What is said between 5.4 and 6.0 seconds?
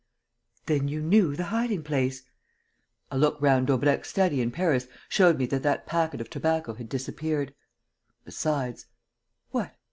that that